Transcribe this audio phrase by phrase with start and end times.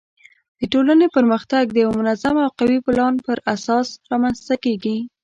[0.59, 4.97] د ټولنې پرمختګ د یوه منظم او قوي پلان پر اساس رامنځته کیږي.